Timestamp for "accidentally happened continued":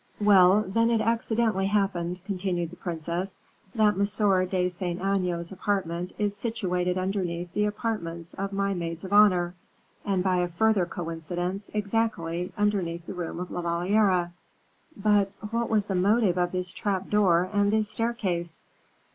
0.99-2.71